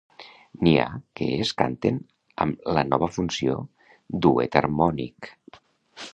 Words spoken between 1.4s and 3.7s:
es canten amb la nova funció